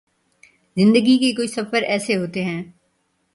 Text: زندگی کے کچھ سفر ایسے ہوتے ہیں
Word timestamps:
زندگی 0.77 1.17
کے 1.17 1.31
کچھ 1.33 1.51
سفر 1.51 1.83
ایسے 1.83 2.15
ہوتے 2.15 2.43
ہیں 2.43 2.63